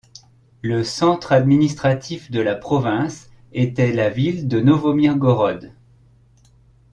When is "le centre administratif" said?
0.63-2.31